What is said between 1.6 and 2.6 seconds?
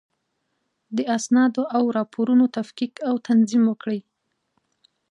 او راپورونو